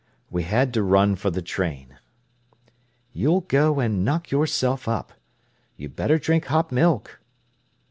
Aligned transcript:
"We 0.31 0.41
had 0.41 0.73
to 0.73 0.81
run 0.81 1.15
for 1.15 1.29
the 1.29 1.43
train." 1.43 1.99
"You'll 3.13 3.41
go 3.41 3.79
and 3.79 4.03
knock 4.03 4.31
yourself 4.31 4.87
up. 4.87 5.13
You'd 5.77 5.95
better 5.95 6.17
drink 6.17 6.45
hot 6.45 6.71
milk." 6.71 7.19